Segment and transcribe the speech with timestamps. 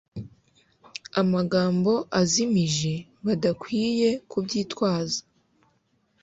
[1.21, 2.93] amagambo azimije,
[3.25, 5.21] badakwiye kubyitwaza